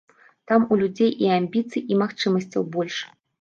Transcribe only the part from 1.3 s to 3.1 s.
амбіцый і магчымасцяў больш.